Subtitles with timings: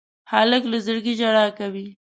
[0.31, 1.87] هلک له زړګي ژړا کوي.